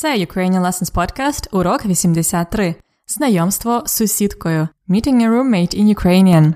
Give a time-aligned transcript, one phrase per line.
[0.00, 2.74] Це Ukrainian Lessons Podcast, урок 83.
[3.08, 4.68] Знайомство з сусідкою.
[4.88, 6.52] Meeting a roommate in Ukrainian.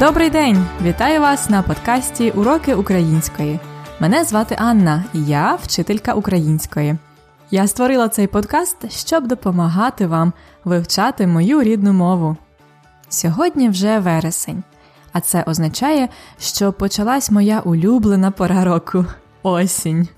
[0.00, 0.66] Добрий день!
[0.82, 3.60] Вітаю вас на подкасті Уроки української.
[4.00, 6.96] Мене звати Анна, і я вчителька української.
[7.50, 10.32] Я створила цей подкаст, щоб допомагати вам
[10.64, 12.36] вивчати мою рідну мову.
[13.08, 14.62] Сьогодні вже вересень,
[15.12, 16.08] а це означає,
[16.40, 19.06] що почалась моя улюблена пора року
[19.42, 20.08] осінь.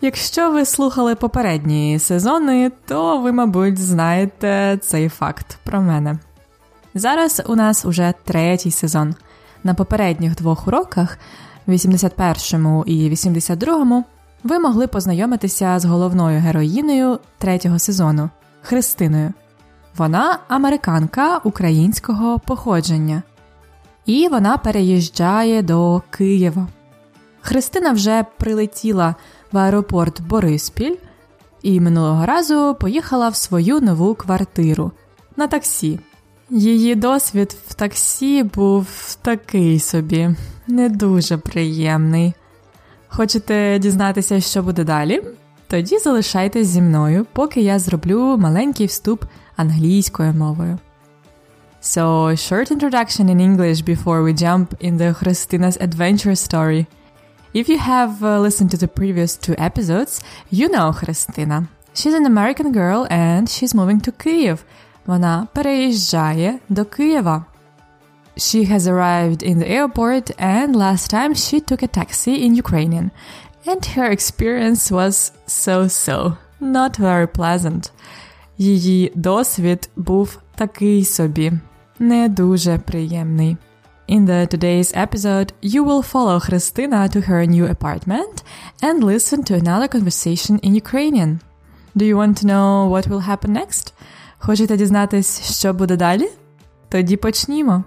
[0.00, 6.18] Якщо ви слухали попередні сезони, то ви, мабуть, знаєте цей факт про мене.
[6.94, 9.14] Зараз у нас уже третій сезон.
[9.64, 11.18] На попередніх двох уроках,
[11.68, 14.04] 81 і 82,
[14.44, 18.30] ви могли познайомитися з головною героїнею третього сезону
[18.62, 19.32] Христиною.
[19.96, 23.22] Вона американка українського походження,
[24.06, 26.66] і вона переїжджає до Києва.
[27.40, 29.14] Христина вже прилетіла
[29.52, 30.96] в аеропорт Бориспіль
[31.62, 34.90] і минулого разу поїхала в свою нову квартиру
[35.36, 36.00] на таксі.
[36.50, 38.86] Її досвід в таксі був
[39.22, 40.30] такий собі,
[40.66, 42.34] не дуже приємний.
[43.08, 45.22] Хочете дізнатися, що буде далі?
[45.66, 49.24] Тоді залишайтесь зі мною, поки я зроблю маленький вступ
[49.55, 50.79] англійською мовою.
[51.81, 56.87] So, short introduction in English before we jump in the Christina's adventure story.
[57.53, 61.69] If you have uh, listened to the previous two episodes, you know Christina.
[61.93, 64.57] She's an American girl and she's moving to Kyiv.
[65.05, 67.45] Вона переїжджає до Києва.
[68.37, 73.11] She has arrived in the airport and last time she took a taxi in Ukrainian.
[73.65, 77.91] And her experience was so-so, not very pleasant.
[78.58, 81.52] Її досвід був такий собі,
[81.98, 83.56] не дуже приємний.
[84.08, 88.44] In the today's episode, you will follow Christina to her new apartment
[88.82, 91.38] and listen to another conversation in Ukrainian.
[91.96, 93.92] Do you want to know what will happen next?
[94.38, 96.28] Хочете дізнатись, що буде далі?
[96.88, 97.84] Тоді почнімо.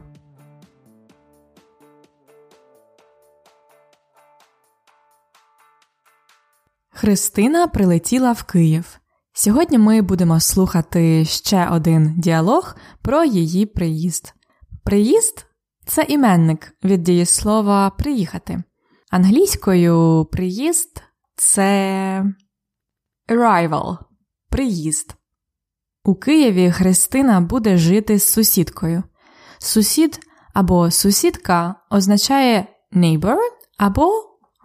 [6.89, 8.99] Христина прилетіла в Київ.
[9.39, 14.33] Сьогодні ми будемо слухати ще один діалог про її приїзд.
[14.83, 15.45] Приїзд
[15.85, 18.63] це іменник від дієслова приїхати.
[19.11, 21.03] Англійською приїзд
[21.35, 22.25] це
[23.29, 23.97] arrival–
[24.49, 25.15] приїзд.
[26.03, 29.03] У Києві Христина буде жити з сусідкою.
[29.57, 30.19] Сусід
[30.53, 33.37] або сусідка означає neighbor
[33.77, 34.11] або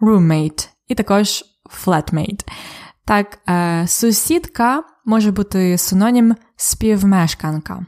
[0.01, 1.43] roommate, і також
[1.85, 2.45] flatmate.
[3.05, 7.85] Так, е, сусідка може бути синонім співмешканка.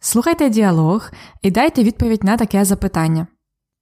[0.00, 1.10] Слухайте діалог
[1.42, 3.26] і дайте відповідь на таке запитання.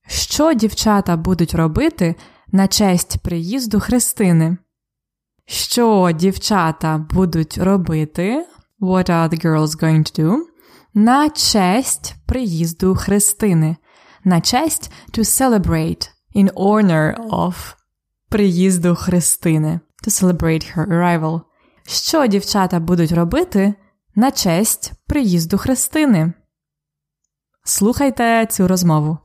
[0.07, 2.15] Що дівчата будуть робити
[2.53, 4.57] на честь приїзду Христини?
[5.47, 8.47] Що дівчата будуть робити?
[8.81, 10.37] What are the girls going to do?
[10.95, 13.77] На честь приїзду Христини.
[14.25, 17.55] На честь to celebrate in honor of
[18.29, 19.81] приїзду Христини.
[20.03, 21.41] To celebrate her arrival.
[21.87, 23.75] Що дівчата будуть робити
[24.15, 26.33] на честь приїзду Христини?
[27.65, 29.19] Слухайте цю розмову.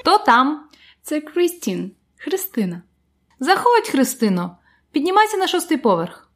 [0.00, 0.68] Хто там?
[1.02, 2.82] Це Крістін, Христина.
[3.40, 4.58] Заходь, Христино.
[4.92, 6.28] Піднімайся на шостий поверх.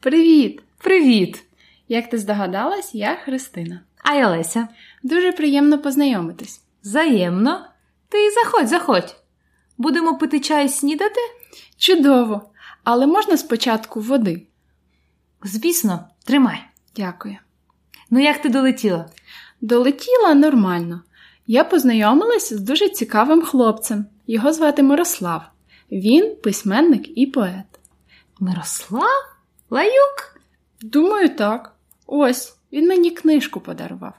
[0.00, 0.62] Привіт!
[0.78, 1.44] Привіт!
[1.88, 3.80] Як ти здогадалась, я Христина.
[4.04, 4.68] А я Леся.
[5.02, 6.62] Дуже приємно познайомитись.
[6.82, 7.66] Взаємно.
[8.08, 9.16] Ти заходь, заходь.
[9.78, 11.20] Будемо пити чай снідати?
[11.76, 12.50] Чудово!
[12.84, 14.46] Але можна спочатку води?
[15.44, 16.64] Звісно, тримай.
[16.96, 17.36] Дякую.
[18.10, 19.10] Ну як ти долетіла?
[19.60, 21.02] Долетіла нормально.
[21.46, 24.06] Я познайомилась з дуже цікавим хлопцем.
[24.26, 25.42] Його звати Мирослав.
[25.92, 27.66] Він письменник і поет.
[28.40, 29.24] Мирослав?
[29.70, 30.40] Лаюк?
[30.80, 31.74] Думаю, так.
[32.06, 34.12] Ось, він мені книжку подарував.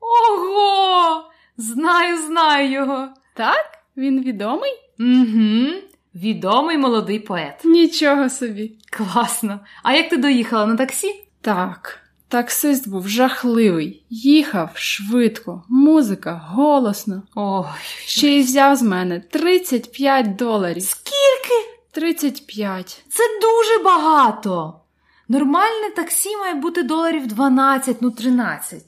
[0.00, 1.30] Ого!
[1.56, 3.08] Знаю, знаю його.
[3.34, 3.78] Так?
[3.96, 4.72] Він відомий?
[5.00, 5.72] Угу.
[6.14, 7.60] Відомий молодий поет.
[7.64, 8.78] Нічого собі.
[8.90, 9.60] Класно.
[9.82, 11.24] А як ти доїхала на таксі?
[11.40, 11.98] Так,
[12.28, 14.04] таксист був жахливий.
[14.10, 17.22] Їхав швидко, музика голосно.
[17.34, 17.64] Ой,
[18.06, 20.82] Ще й взяв з мене 35 доларів.
[20.82, 21.68] скільки?
[21.90, 23.04] 35.
[23.08, 24.80] Це дуже багато.
[25.28, 28.82] Нормальне таксі має бути доларів 12, ну 13.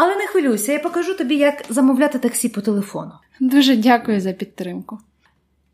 [0.00, 3.12] Але не хвилюйся, я покажу тобі, як замовляти таксі по телефону.
[3.40, 4.98] Дуже дякую за підтримку.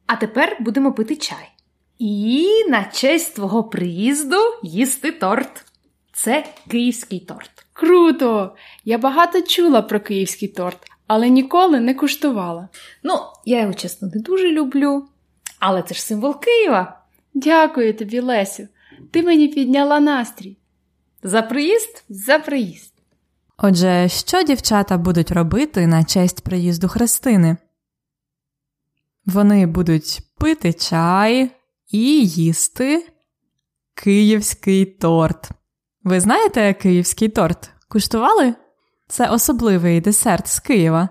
[0.06, 1.50] А тепер будемо пити чай.
[1.98, 5.64] І на честь твого приїзду їсти торт.
[6.12, 7.50] Це київський торт.
[7.72, 8.56] Круто!
[8.84, 12.68] Я багато чула про київський торт, але ніколи не куштувала.
[13.02, 15.08] Ну, я його чесно не дуже люблю,
[15.58, 17.00] але це ж символ Києва.
[17.34, 18.68] Дякую тобі, Лесю.
[19.10, 20.56] Ти мені підняла настрій.
[21.22, 22.04] За приїзд?
[22.08, 22.93] За приїзд.
[23.58, 27.56] Отже, що дівчата будуть робити на честь приїзду Христини?
[29.26, 31.50] Вони будуть пити чай
[31.90, 33.06] і їсти
[33.94, 35.50] київський торт.
[36.04, 37.70] Ви знаєте київський торт?
[37.88, 38.54] Куштували?
[39.08, 41.08] Це особливий десерт з Києва.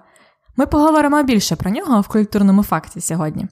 [0.55, 3.47] Ми поговоримо більше про нього в культурному факті сьогодні.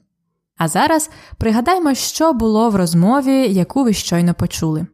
[0.56, 4.86] А зараз пригадаймо, що було в розмові, яку ви щойно почули.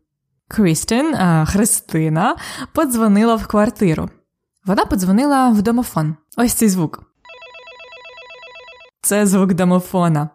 [0.49, 1.17] Крістін,
[1.47, 2.37] Христина,
[2.73, 4.11] подзвонила в квартиру.
[4.65, 6.17] Вона подзвонила в домофон.
[6.37, 7.03] Ось цей звук.
[9.03, 10.29] Це звук домофона.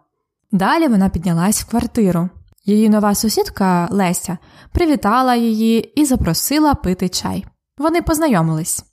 [0.52, 2.28] Далі вона піднялась в квартиру.
[2.64, 4.38] Її нова сусідка Леся
[4.72, 7.46] привітала її і запросила пити чай.
[7.78, 8.84] Вони познайомились.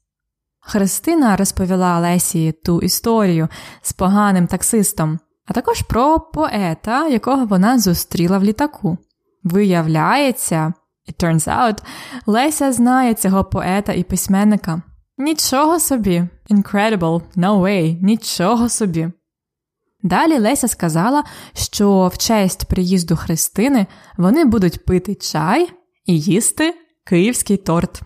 [0.60, 3.48] Христина розповіла Лесі ту історію
[3.82, 8.98] з поганим таксистом, а також про поета, якого вона зустріла в літаку.
[9.44, 10.74] Виявляється,
[11.10, 11.78] it turns out,
[12.26, 14.82] Леся знає цього поета і письменника.
[15.18, 19.12] Нічого собі, incredible, no way, нічого собі.
[20.04, 23.88] Далі Леся сказала, що в честь приїзду Христини
[24.18, 25.70] вони будуть пити чай
[26.06, 26.76] і їсти
[27.06, 28.02] київський торт.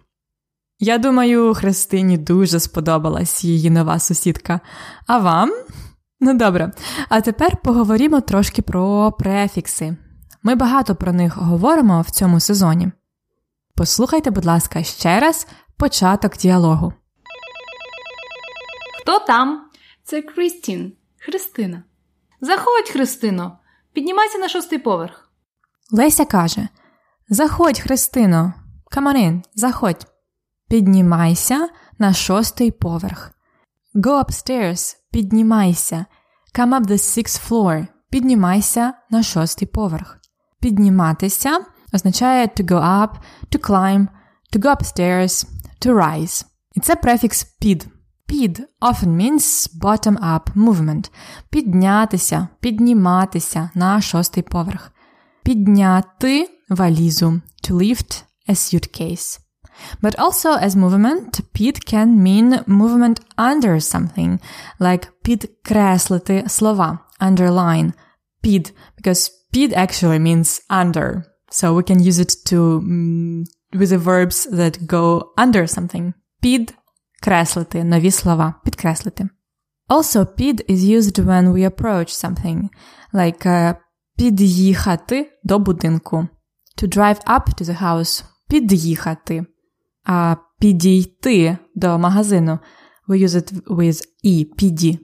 [0.80, 4.60] Я думаю, Христині дуже сподобалась її нова сусідка.
[5.08, 5.52] А вам?
[6.20, 6.72] Ну добре,
[7.10, 9.98] а тепер поговоримо трошки про префікси.
[10.46, 12.92] Ми багато про них говоримо в цьому сезоні.
[13.76, 15.48] Послухайте, будь ласка, ще раз
[15.78, 16.94] початок діалогу.
[19.02, 19.70] Хто там?
[20.04, 21.84] Це Крістін, Христина.
[22.42, 23.58] Заходь, Христино,
[23.94, 25.30] піднімайся на шостий поверх.
[25.92, 26.68] Леся каже:
[27.30, 28.54] Заходь, Христино,
[28.96, 30.08] in, заходь.
[30.70, 31.70] Піднімайся
[32.00, 33.32] на шостий поверх.
[33.96, 36.06] Go upstairs, піднімайся.
[36.56, 37.88] Come up the sixth floor.
[38.10, 40.20] Піднімайся на шостий поверх.
[40.61, 41.61] Підніматися
[41.93, 43.09] означає to go up,
[43.53, 44.07] to climb,
[44.53, 45.47] to go upstairs,
[45.87, 46.45] to rise.
[46.75, 47.87] І це префікс під.
[48.27, 51.11] Під often means bottom up movement.
[51.51, 54.93] Піднятися, підніматися на шостий поверх.
[55.43, 57.41] Підняти валізу.
[57.65, 59.39] To lift a suitcase.
[60.03, 64.39] But also as movement, pід can mean movement under something,
[64.81, 67.93] like підкреслити слова, underline,
[68.41, 71.23] під, because під actually means under.
[71.51, 76.13] So we can use it to mm, with the verbs that go under something.
[76.41, 79.29] Підкреслити нові слова, підкреслити.
[79.89, 82.69] Also, під is used when we approach something,
[83.13, 83.75] like uh,
[84.17, 86.27] під'їхати до будинку.
[86.83, 88.25] To drive up to the house.
[88.49, 89.45] Під'їхати.
[90.05, 92.59] А підійти до магазину.
[93.09, 94.99] We use it with і, піді.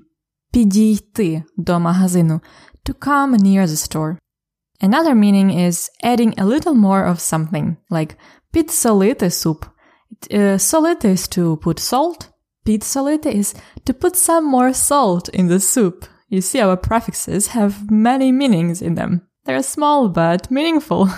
[0.52, 2.40] Підійти до магазину.
[2.84, 4.16] To come near the store.
[4.80, 8.16] Another meaning is adding a little more of something, like
[8.52, 9.64] підсолити суп.
[10.30, 12.28] Uh, solite is to put salt.
[12.64, 13.54] Підсолити is
[13.84, 16.04] to put some more salt in the soup.
[16.28, 19.20] You see, our prefixes have many meanings in them.
[19.44, 21.08] They're small but meaningful.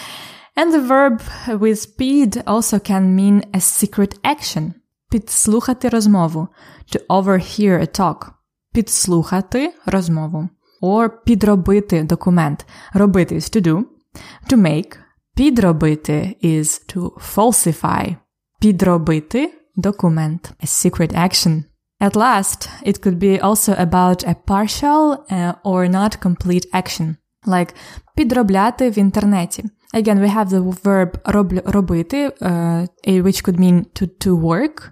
[0.55, 4.73] and the verb with pід also can mean a secret action.
[5.09, 6.47] Підслухати розмову.
[6.93, 8.31] To overhear a talk.
[8.73, 10.49] Підслухати розмову.
[10.85, 12.65] Or підробити документ.
[12.93, 13.83] Робити is to do.
[14.49, 14.97] To make.
[15.35, 18.15] Підробити is to falsify.
[18.59, 20.53] Підробити документ.
[20.63, 21.63] A secret action.
[22.01, 27.15] At last, it could be also about a partial uh, or not complete action.
[27.45, 27.73] Like
[28.15, 29.63] підробляти в інтернеті.
[29.93, 34.91] Again, we have the verb роб, робити, uh, which could mean to, to work.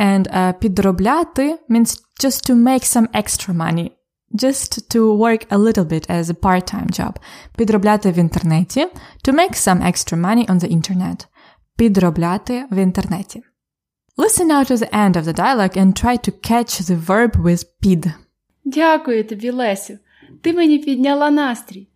[0.00, 3.90] And uh, підробляти means just to make some extra money.
[4.33, 7.13] Just to work a little bit as a part-time job.
[7.57, 8.87] Підробляти в інтернеті.
[9.25, 11.27] To make some extra money on the internet.
[11.77, 13.43] Підробляти в інтернеті.
[14.17, 17.65] Listen now to the end of the dialogue and try to catch the verb with
[17.79, 18.07] під.
[18.65, 19.97] Дякую тобі, Лесю.
[20.41, 21.87] Ти мені підняла настрій.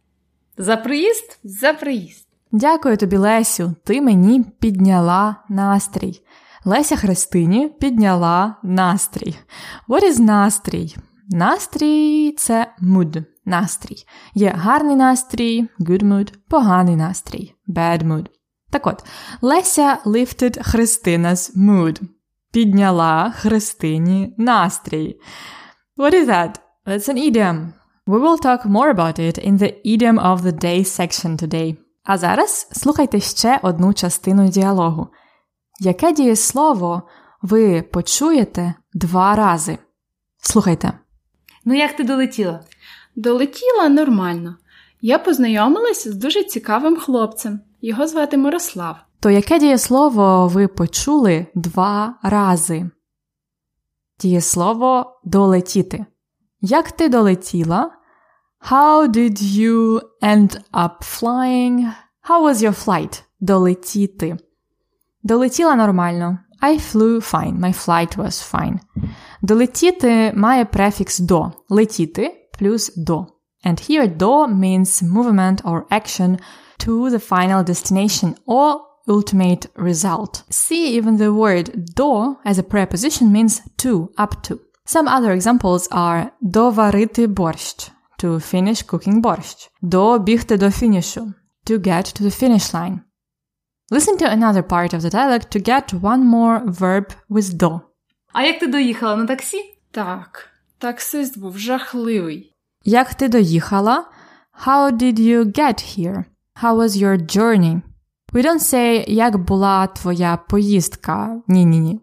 [0.57, 1.39] За приїзд?
[1.43, 2.27] За приїзд.
[2.51, 3.75] Дякую тобі, Лесю.
[3.83, 6.21] Ти мені підняла настрій.
[6.65, 9.35] Леся Христині підняла настрій.
[9.89, 10.95] What is настрій?
[11.29, 13.23] Настрій це mood.
[13.45, 14.05] Настрій.
[14.33, 18.25] Є гарний настрій, good mood, поганий настрій, bad mood.
[18.69, 19.05] Так от,
[19.41, 22.01] Леся lifted Христина's mood.
[22.51, 25.19] Підняла Христині настрій.
[25.97, 26.59] What is that?
[26.85, 27.73] That's an idiom.
[28.07, 31.77] We will talk more about it in the idiom of the day section today.
[32.03, 35.07] А зараз слухайте ще одну частину діалогу.
[35.79, 37.01] Яке дієслово
[37.41, 39.77] ви почуєте два рази?
[40.37, 40.93] Слухайте.
[41.67, 42.59] Ну, як ти долетіла?
[43.15, 44.55] Долетіла нормально.
[45.01, 47.59] Я познайомилася з дуже цікавим хлопцем.
[47.81, 48.95] Його звати Мирослав.
[49.19, 52.89] То яке дієслово ви почули два рази?
[54.19, 56.05] Дієслово долетіти.
[56.61, 57.91] Як ти долетіла?
[58.71, 61.91] How did you end up flying?
[62.29, 63.23] How was your flight?
[63.39, 64.37] Долетіти.
[65.23, 66.39] Долетіла нормально.
[66.63, 67.59] I flew fine.
[67.59, 68.79] My flight was fine.
[69.42, 71.52] Долетіти має префікс до.
[71.68, 73.26] Летіти плюс до.
[73.64, 76.38] And here do means movement or action
[76.84, 80.42] to the final destination or ultimate result.
[80.50, 84.60] See, even the word do as a preposition means to, up to.
[84.84, 91.32] Some other examples are доварити борщ, to finish cooking борщ, добігти до фінішу,
[91.66, 93.00] to get to the finish line.
[93.90, 97.80] Listen to another part of the dialogue to get one more verb with do.
[98.37, 99.57] А як ти доїхала на таксі?
[99.91, 102.55] Так, таксист був жахливий.
[102.83, 104.05] Як ти доїхала?
[104.65, 106.23] How did you get here?
[106.63, 107.81] How was your journey?
[108.33, 111.41] We don't say, як була твоя поїздка.
[111.47, 111.99] Ні-ні-ні.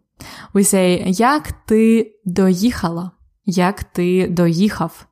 [0.54, 3.10] We say, як ти доїхала?
[3.44, 5.06] Як ти доїхав?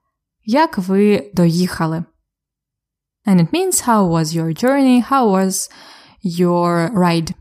[0.44, 2.04] Як ви доїхали?
[3.26, 5.10] And it means how was your journey?
[5.10, 5.70] How was
[6.24, 7.32] your ride?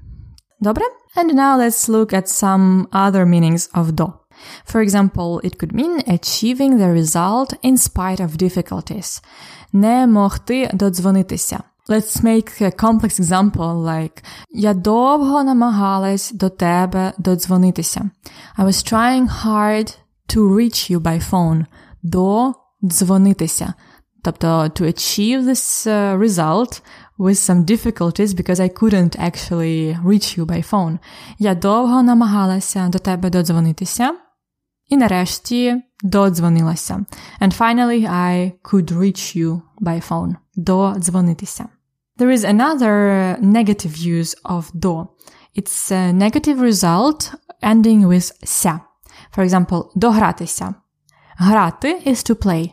[0.60, 0.86] Добре?
[1.17, 4.12] And now let's look at some other meanings of do.
[4.65, 9.23] For example, it could mean achieving the result in spite of difficulties.
[9.73, 11.62] Не могти додзвонитися.
[11.88, 18.11] Let's make a complex example like Я довго намагалась до тебе додзвонитися.
[18.59, 19.95] I was trying hard
[20.29, 21.67] to reach you by phone.
[22.03, 23.75] Додзвонитися.
[24.23, 26.83] Тобто to achieve this uh, result
[27.21, 30.99] with some difficulties because I couldn't actually reach you by phone.
[31.38, 34.15] Я довго намагалася до тебе додзвонитися.
[34.88, 37.05] І нарешті додзвонилася.
[37.41, 40.35] And finally I could reach you by phone.
[40.57, 41.69] Додзвонитися.
[42.19, 45.07] There is another negative use of do.
[45.59, 48.81] It's a negative result ending with ся.
[49.37, 50.75] For example, догратися.
[51.38, 52.71] Грати is to play.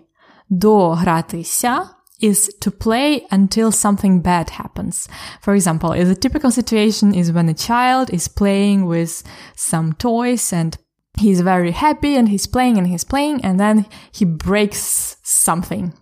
[0.50, 1.89] Догратися
[2.22, 5.08] is to play until something bad happens.
[5.42, 9.24] For example, the typical situation is when a child is playing with
[9.56, 10.77] some toys and
[11.20, 15.94] he's very happy and he's playing and he's playing and then he breaks something.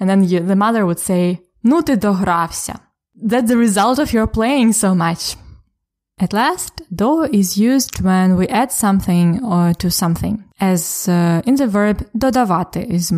[0.00, 2.80] And then you, the mother would say, Ну ти догрався.
[3.20, 5.36] That's the result of your playing so much.
[6.20, 10.44] At last, do is used when we add something or to something.
[10.60, 13.12] As uh, in the verb dodavate is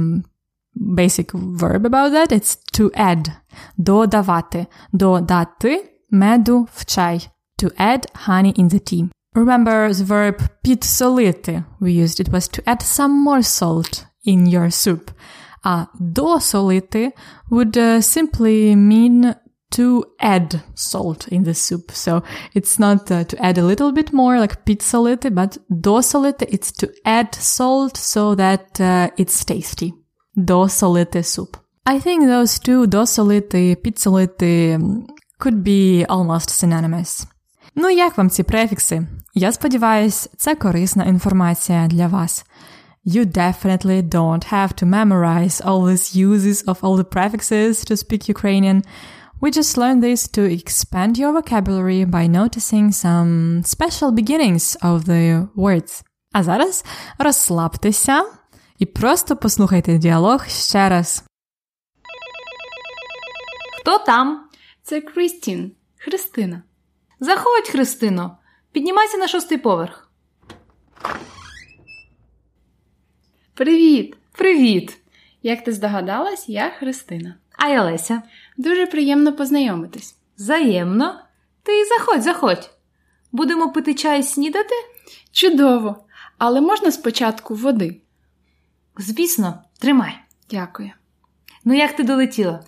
[0.74, 2.32] basic verb about that.
[2.32, 3.32] It's to add.
[3.78, 4.66] Dodavate.
[4.92, 5.78] Dodati
[6.12, 7.20] medu в чай.
[7.58, 9.10] To add honey in the tea.
[9.34, 12.20] Remember the verb підсолити we used.
[12.20, 15.10] It was to add some more salt in your soup.
[15.62, 17.12] А досолити
[17.50, 19.34] would uh, simply mean
[19.70, 21.92] to add salt in the soup.
[21.92, 22.22] So
[22.54, 26.88] it's not uh, to add a little bit more like підсолити, but досолити, it's to
[27.04, 29.92] add salt so that uh, it's tasty.
[30.36, 31.56] Досолити soup.
[31.86, 34.78] I think those two, досолити, підсолити,
[35.40, 37.26] could be almost synonymous.
[37.74, 39.06] Ну, як вам ці префікси?
[39.34, 42.44] Я сподіваюсь, це корисна інформація для вас.
[43.06, 48.28] You definitely don't have to memorize all these uses of all the prefixes to speak
[48.28, 48.82] Ukrainian.
[49.40, 55.48] We just learn this to expand your vocabulary by noticing some special beginnings of the
[55.56, 56.02] words.
[56.32, 56.84] А зараз
[57.18, 58.24] розслабтеся
[58.79, 61.23] і просто послухайте діалог ще раз.
[63.79, 64.49] Хто там?
[64.83, 66.63] Це Крістін, Христина.
[67.19, 68.37] Заходь, Христино.
[68.71, 70.09] Піднімайся на шостий поверх.
[73.53, 74.15] Привіт!
[74.31, 74.97] Привіт!
[75.43, 77.35] Як ти здогадалась, я Христина.
[77.51, 78.21] А я Леся.
[78.57, 80.15] Дуже приємно познайомитись.
[80.37, 81.19] Взаємно.
[81.63, 82.69] Ти заходь, заходь.
[83.31, 84.75] Будемо пити чай і снідати?
[85.31, 86.05] Чудово!
[86.37, 88.01] Але можна спочатку води.
[88.97, 90.19] Звісно, тримай.
[90.49, 90.91] Дякую.
[91.65, 92.63] Ну як ти долетіла?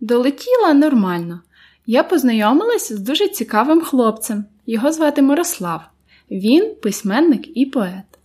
[0.00, 1.40] Долетіла нормально.
[1.86, 4.44] Я познайомилася з дуже цікавим хлопцем.
[4.66, 5.82] Його звати Мирослав.
[6.30, 8.18] Він письменник і поет.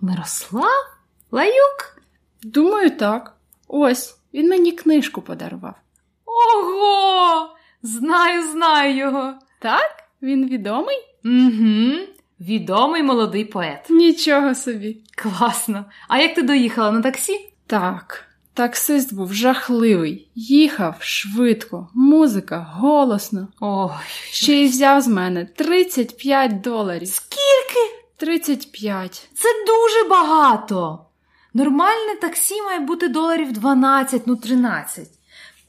[0.00, 0.84] Мирослав?
[1.30, 2.02] Лаюк?
[2.42, 3.36] Думаю, так.
[3.68, 5.74] Ось, він мені книжку подарував.
[6.24, 7.48] Ого!
[7.82, 9.34] Знаю, знаю його.
[9.58, 10.04] Так?
[10.22, 10.96] Він відомий?
[11.24, 11.98] Угу.
[12.48, 13.86] Відомий молодий поет.
[13.90, 14.98] Нічого собі.
[15.16, 15.84] Класно.
[16.08, 17.48] А як ти доїхала на таксі?
[17.66, 23.48] Так, Таксист був жахливий, їхав швидко, музика голосно.
[23.60, 23.90] Ой,
[24.30, 27.08] Ще й взяв з мене 35 доларів.
[27.08, 27.94] скільки?
[28.16, 29.28] 35.
[29.34, 31.04] Це дуже багато.
[31.54, 35.08] Нормальне таксі має бути доларів 12, ну 13.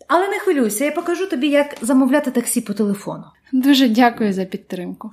[0.07, 3.23] Але не хвилюйся, я покажу тобі, як замовляти таксі по телефону.
[3.51, 5.11] Дуже дякую за підтримку.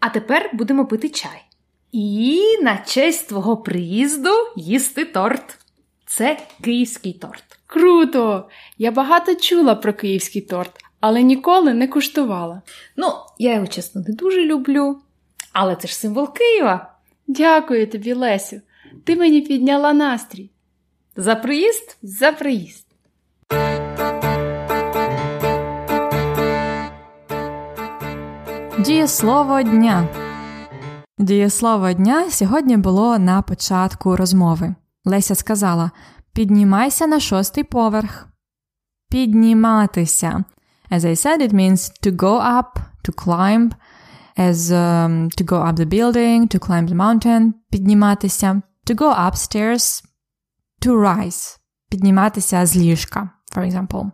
[0.00, 1.42] А тепер будемо пити чай.
[1.92, 5.58] І на честь твого приїзду їсти торт.
[6.06, 7.44] Це київський торт.
[7.66, 8.48] Круто!
[8.78, 12.62] Я багато чула про київський торт, але ніколи не куштувала.
[12.96, 13.06] Ну,
[13.38, 15.00] я його чесно не дуже люблю.
[15.52, 16.94] Але це ж символ Києва.
[17.26, 18.60] Дякую тобі, Лесю.
[19.04, 20.50] Ти мені підняла настрій.
[21.16, 22.86] За приїзд За приїзд.
[28.84, 30.08] Дієслово дня.
[31.18, 34.74] Дієслово дня сьогодні було на початку розмови.
[35.04, 35.90] Леся сказала:
[36.32, 38.28] Піднімайся на шостий поверх.
[39.10, 40.44] Підніматися.
[40.90, 43.70] As I said, it means to go up, to climb,
[44.36, 50.04] as um, to go up the building, to climb the mountain, підніматися, to go upstairs,
[50.82, 51.58] to rise,
[51.90, 54.10] підніматися з ліжка, for example.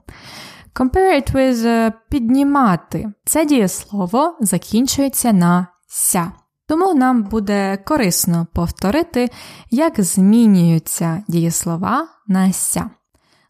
[0.76, 3.12] Compare it with uh, піднімати.
[3.24, 6.32] Це дієслово закінчується на ся.
[6.66, 9.30] Тому нам буде корисно повторити,
[9.70, 12.90] як змінюються дієслова на ся.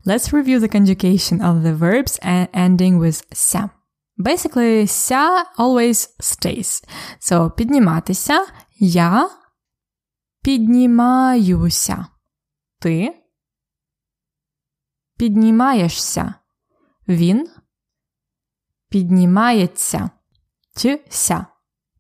[0.07, 3.71] Let's review the conjugation of the verbs ending with ся.
[4.19, 6.85] Basically, ся always stays.
[7.21, 8.47] So, підніматися,
[8.79, 9.31] я
[10.43, 12.07] піднімаюся.
[12.81, 13.15] Ти
[15.19, 16.35] піднімаєшся.
[17.09, 17.51] Він
[18.89, 20.11] піднімається.
[20.77, 21.47] Чи ся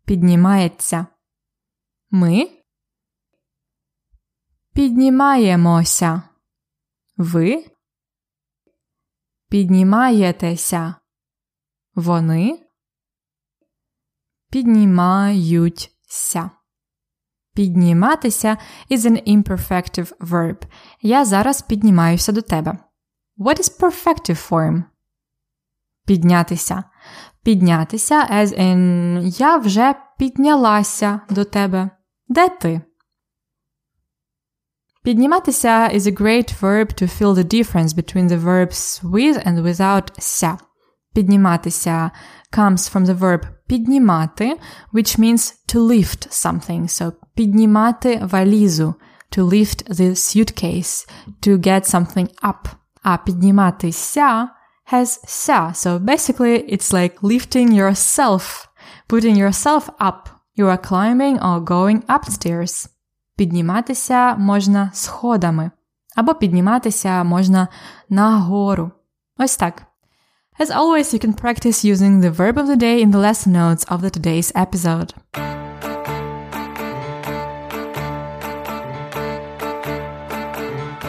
[0.05, 1.07] піднімається.
[2.11, 2.51] Ми
[4.75, 6.23] піднімаємося.
[7.17, 7.67] Ви
[9.49, 10.95] піднімаєтеся.
[11.95, 12.67] Вони
[14.51, 16.51] піднімаються.
[17.55, 18.59] Підніматися
[18.91, 20.63] is an imperfective verb.
[21.03, 22.79] Я зараз піднімаюся до тебе.
[23.39, 24.85] What is perfective form?
[26.06, 26.84] Піднятися.
[27.44, 31.90] Піднятися, as in я вже піднялася до тебе.
[32.28, 32.82] Де ти?
[35.04, 40.08] Підніматися is a great verb to fill the difference between the verbs with and without
[40.20, 40.58] ся.
[41.14, 42.12] Підніматися
[42.52, 44.58] comes from the verb піднімати,
[44.94, 46.82] which means to lift something.
[46.82, 48.94] So піднімати валізу,
[49.38, 51.10] to lift the suitcase,
[51.48, 52.72] to get something up.
[53.04, 54.50] А підніматися
[54.86, 55.74] has ся.
[55.74, 58.68] So basically it's like lifting yourself,
[59.08, 60.30] putting yourself up.
[60.58, 62.88] You are climbing or going upstairs.
[63.36, 65.72] Підніматися можна сходами.
[66.16, 67.68] Або підніматися можна
[68.10, 68.92] нагору.
[69.38, 69.84] Ось так.
[70.60, 73.84] As always, you can practice using the verb of the day in the lesson notes
[73.86, 75.14] of the today's episode.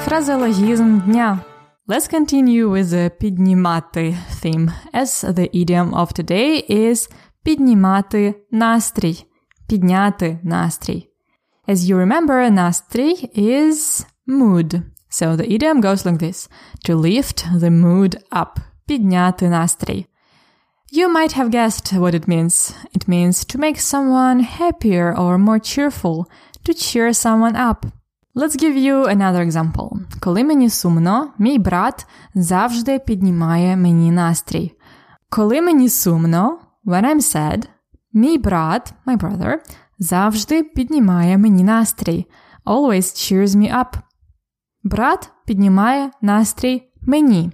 [0.04, 1.38] Фразеологізм дня.
[1.88, 9.24] Let's continue with the піднімати theme, as the idiom of today is піднімати настрій.
[9.68, 11.08] Підняти настрій.
[11.68, 14.82] As you remember, настрій is mood.
[15.11, 16.48] So the idiom goes like this:
[16.85, 18.56] to lift the mood up.
[18.87, 20.06] Підняти настрій.
[20.92, 22.74] You might have guessed what it means.
[22.96, 26.26] It means to make someone happier or more cheerful,
[26.64, 27.87] to cheer someone up.
[28.38, 29.89] Let's give you another example.
[30.19, 34.71] Коли мені сумно, мій брат завжди піднімає мені настрій.
[35.30, 37.67] Коли мені сумно, when I'm sad,
[38.13, 39.58] мій брат, my brother,
[40.00, 42.26] завжди піднімає мені настрій.
[42.65, 44.00] Always cheers me up.
[44.84, 47.52] Брат піднімає настрій мені.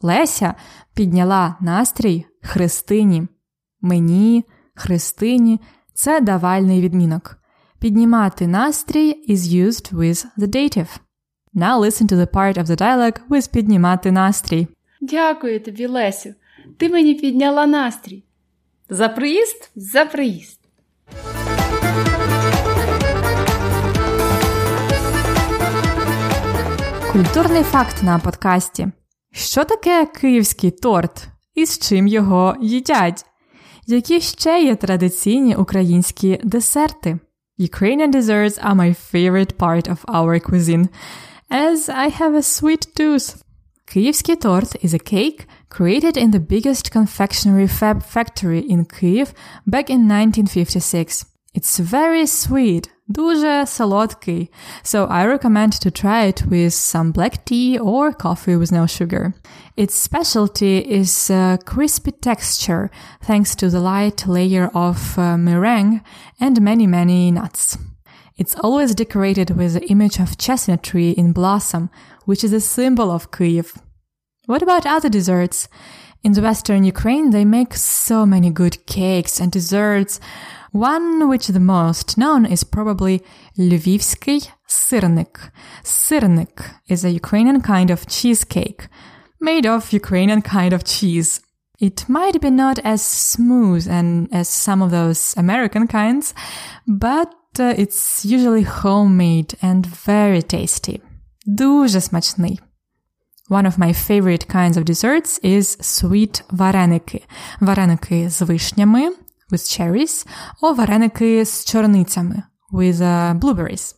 [0.00, 0.54] Леся
[0.94, 3.28] підняла настрій Христині.
[3.80, 5.60] Мені, Христині
[5.94, 7.35] це давальний відмінок.
[7.78, 10.88] Піднімати настрій is used with the dative.
[11.54, 14.66] Now listen to the part of the dialogue with піднімати настрій.
[15.00, 16.34] Дякую тобі, Лесю.
[16.76, 18.24] Ти мені підняла настрій.
[18.88, 20.60] За приїзд За приїзд.
[27.12, 28.88] Культурний факт на подкасті.
[29.32, 33.24] Що таке київський торт і з чим його їдять?
[33.86, 37.18] Які ще є традиційні українські десерти?
[37.58, 40.90] Ukrainian desserts are my favorite part of our cuisine,
[41.50, 43.42] as I have a sweet tooth.
[43.86, 49.32] Kyivsky tort is a cake created in the biggest confectionery fab factory in Kiev
[49.66, 51.24] back in 1956.
[51.54, 54.51] It's very sweet, Дуже солодкий.
[54.83, 59.33] So I recommend to try it with some black tea or coffee with no sugar.
[59.75, 62.89] Its specialty is a crispy texture
[63.21, 66.01] thanks to the light layer of uh, meringue
[66.39, 67.77] and many many nuts.
[68.37, 71.89] It's always decorated with the image of chestnut tree in blossom,
[72.25, 73.77] which is a symbol of Kyiv.
[74.45, 75.67] What about other desserts?
[76.23, 80.19] In the western Ukraine, they make so many good cakes and desserts.
[80.75, 83.21] One which the most known is probably
[83.57, 85.51] Lvivsky sirnik.
[85.83, 88.87] Sirnik is a Ukrainian kind of cheesecake
[89.41, 91.41] made of Ukrainian kind of cheese.
[91.79, 96.33] It might be not as smooth and as some of those American kinds,
[96.87, 101.01] but uh, it's usually homemade and very tasty.
[101.47, 102.59] Дуже смачний.
[103.47, 107.23] One of my favorite kinds of desserts is sweet вареники.
[107.59, 109.09] Вареники з вишнями,
[109.50, 110.26] with cherries,
[110.62, 113.94] or вареники з чорницями, with uh, blueberries.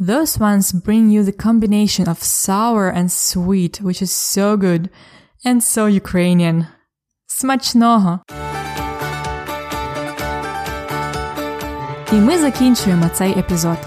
[0.00, 4.88] Those ones bring you the combination of sour and sweet, which is so good
[5.44, 6.66] and so Ukrainian.
[7.26, 8.20] Смачного!
[12.12, 13.78] І ми закінчуємо цей епізод.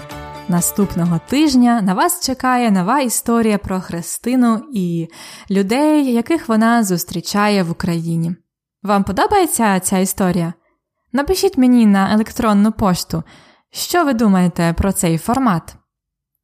[0.48, 5.08] Наступного тижня на вас чекає нова історія про Христину і
[5.50, 8.36] людей, яких вона зустрічає в Україні.
[8.82, 10.52] Вам подобається ця історія?
[11.14, 13.22] Напишіть мені на електронну пошту,
[13.70, 15.76] що ви думаєте про цей формат.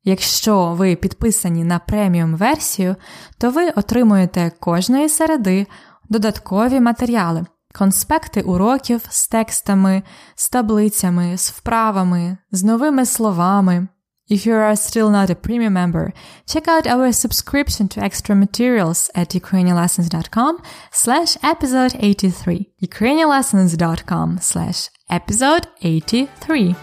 [0.04, 2.96] Якщо ви підписані на преміум версію,
[3.38, 5.66] то ви отримуєте кожної середи
[6.09, 10.02] додаткові матеріали, конспекти уроків з текстами,
[10.35, 13.88] з таблицями, з вправами, з новими словами.
[14.29, 16.11] If you are still not a premium member,
[16.47, 20.61] check out our subscription to extra materials at ukrainianlessons.com
[20.91, 22.71] slash episode 83.
[22.81, 26.75] ukrainianlessons.com slash episode 83.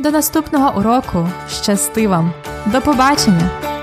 [0.00, 1.28] До наступного уроку.
[1.48, 2.32] Щасти вам!
[2.66, 3.73] До побачення!